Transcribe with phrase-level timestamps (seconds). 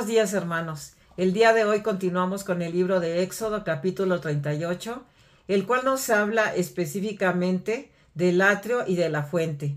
[0.00, 0.92] Buenos días hermanos.
[1.18, 5.04] El día de hoy continuamos con el libro de Éxodo capítulo 38,
[5.46, 9.76] el cual nos habla específicamente del atrio y de la fuente.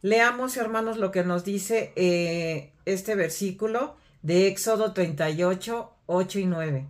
[0.00, 6.86] Leamos hermanos lo que nos dice eh, este versículo de Éxodo 38, 8 y 9.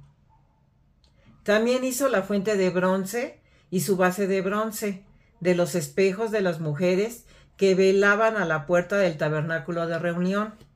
[1.44, 5.04] También hizo la fuente de bronce y su base de bronce,
[5.40, 7.24] de los espejos de las mujeres
[7.56, 10.67] que velaban a la puerta del tabernáculo de reunión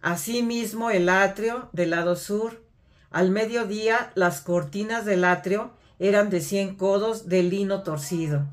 [0.00, 2.62] Asimismo el atrio del lado sur.
[3.10, 8.46] Al mediodía las cortinas del atrio eran de cien codos de lino torcido.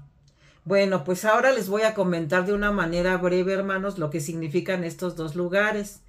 [0.64, 4.84] Bueno, pues ahora les voy a comentar de una manera breve, hermanos, lo que significan
[4.84, 6.00] estos dos lugares.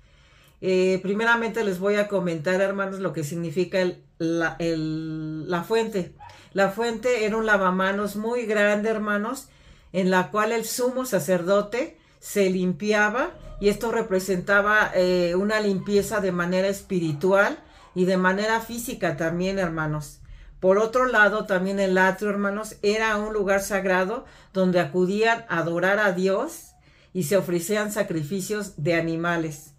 [0.62, 3.78] Eh, primeramente les voy a comentar, hermanos, lo que significa
[4.18, 6.14] la fuente.
[6.54, 9.48] La fuente era un lavamanos muy grande, hermanos,
[9.92, 16.32] en la cual el sumo sacerdote se limpiaba y esto representaba eh, una limpieza de
[16.32, 17.56] manera espiritual
[17.94, 20.18] y de manera física también, hermanos.
[20.58, 26.00] Por otro lado, también el atrio, hermanos, era un lugar sagrado donde acudían a adorar
[26.00, 26.72] a Dios
[27.12, 29.74] y se ofrecían sacrificios de animales.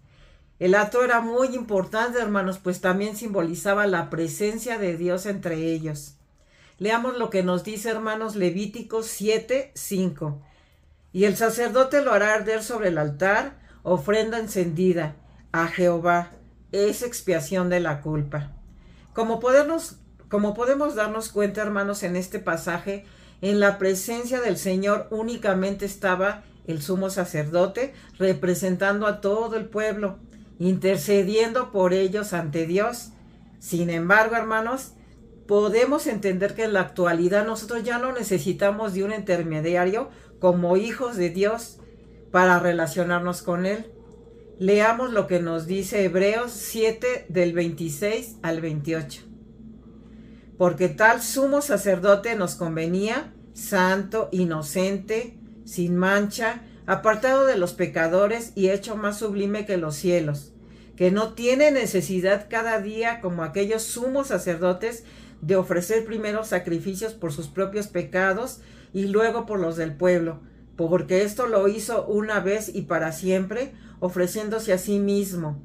[0.58, 6.14] El atrio era muy importante, hermanos, pues también simbolizaba la presencia de Dios entre ellos.
[6.78, 10.42] Leamos lo que nos dice, hermanos, Levíticos 7, 5.
[11.12, 15.16] Y el sacerdote lo hará arder sobre el altar, ofrenda encendida
[15.52, 16.30] a Jehová.
[16.72, 18.52] Es expiación de la culpa.
[19.14, 19.96] Como podemos,
[20.94, 23.06] darnos cuenta, hermanos, en este pasaje,
[23.40, 30.18] en la presencia del Señor únicamente estaba el sumo sacerdote, representando a todo el pueblo,
[30.58, 33.10] intercediendo por ellos ante Dios.
[33.58, 34.92] Sin embargo, hermanos,
[35.48, 41.16] podemos entender que en la actualidad nosotros ya no necesitamos de un intermediario como hijos
[41.16, 41.78] de Dios
[42.30, 43.86] para relacionarnos con Él.
[44.58, 49.22] Leamos lo que nos dice Hebreos 7 del 26 al 28.
[50.58, 58.68] Porque tal sumo sacerdote nos convenía, santo, inocente, sin mancha, apartado de los pecadores y
[58.68, 60.52] hecho más sublime que los cielos,
[60.94, 65.04] que no tiene necesidad cada día como aquellos sumos sacerdotes
[65.40, 68.60] de ofrecer primero sacrificios por sus propios pecados
[68.92, 70.40] y luego por los del pueblo,
[70.76, 75.60] porque esto lo hizo una vez y para siempre, ofreciéndose a sí mismo.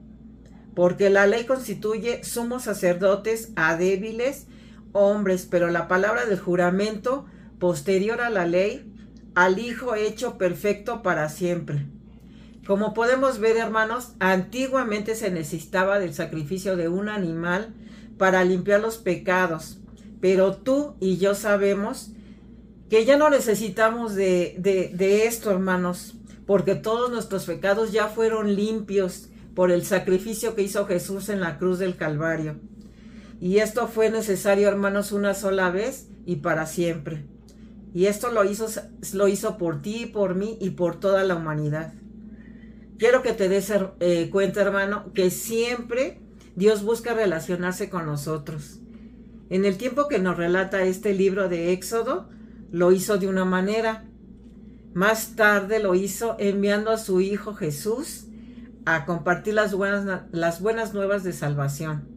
[0.75, 4.47] Porque la ley constituye sumos sacerdotes a débiles
[4.93, 7.25] hombres, pero la palabra del juramento
[7.59, 8.91] posterior a la ley,
[9.35, 11.87] al Hijo hecho perfecto para siempre.
[12.65, 17.73] Como podemos ver, hermanos, antiguamente se necesitaba del sacrificio de un animal
[18.23, 19.79] para limpiar los pecados,
[20.21, 22.11] pero tú y yo sabemos
[22.89, 29.27] que ya no necesitamos de, de, esto, hermanos, porque todos nuestros pecados ya fueron limpios
[29.53, 32.61] por el sacrificio que hizo Jesús en la cruz del Calvario.
[33.41, 37.25] Y esto fue necesario, hermanos, una sola vez y para siempre.
[37.93, 38.67] Y esto lo hizo,
[39.11, 41.93] lo hizo por ti, por mí y por toda la humanidad.
[42.97, 43.69] Quiero que te des
[43.99, 46.22] eh, cuenta, hermano, que siempre
[46.55, 48.79] Dios busca relacionarse con nosotros.
[49.49, 52.29] En el tiempo que nos relata este libro de Éxodo,
[52.71, 54.05] lo hizo de una manera.
[54.93, 58.25] Más tarde lo hizo enviando a su Hijo Jesús
[58.85, 62.07] a compartir las buenas, las buenas nuevas de salvación.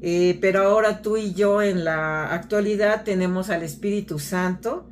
[0.00, 4.88] Eh, pero ahora tú y yo en la actualidad tenemos al Espíritu Santo.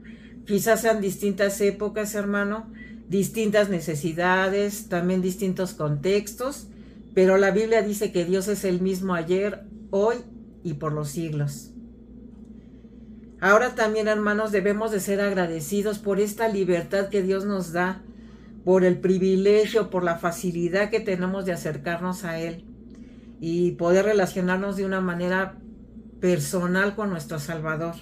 [0.47, 2.71] Quizás sean distintas épocas, hermano,
[3.09, 6.69] distintas necesidades, también distintos contextos,
[7.17, 10.17] pero la Biblia dice que Dios es el mismo ayer, hoy
[10.63, 11.73] y por los siglos.
[13.41, 18.03] Ahora también, hermanos, debemos de ser agradecidos por esta libertad que Dios nos da,
[18.67, 22.67] por el privilegio, por la facilidad que tenemos de acercarnos a Él
[23.41, 25.57] y poder relacionarnos de una manera
[26.21, 27.95] personal con nuestro Salvador.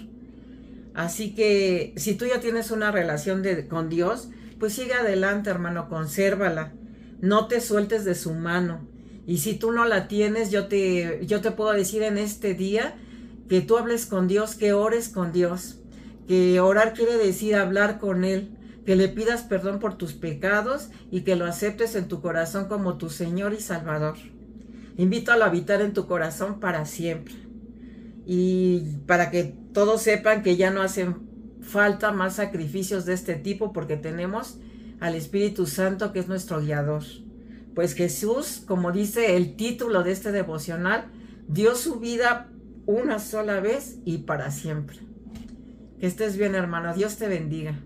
[0.92, 6.72] Así que si tú ya tienes una relación con Dios, pues sigue adelante, hermano, consérvala.
[7.21, 8.92] No te sueltes de su mano.
[9.26, 12.97] Y si tú no la tienes, yo te, yo te puedo decir en este día
[13.48, 15.78] que tú hables con Dios, que ores con Dios,
[16.28, 18.50] que orar quiere decir hablar con Él,
[18.84, 22.98] que le pidas perdón por tus pecados y que lo aceptes en tu corazón como
[22.98, 24.16] tu Señor y Salvador.
[24.97, 27.34] Invítalo a habitar en tu corazón para siempre.
[28.27, 31.16] Y para que todos sepan que ya no hacen
[31.60, 34.59] falta más sacrificios de este tipo porque tenemos
[35.00, 37.03] al Espíritu Santo que es nuestro guiador.
[37.74, 41.06] Pues Jesús, como dice el título de este devocional,
[41.48, 42.50] dio su vida
[42.86, 44.98] una sola vez y para siempre.
[45.98, 46.94] Que estés bien, hermano.
[46.94, 47.80] Dios te bendiga.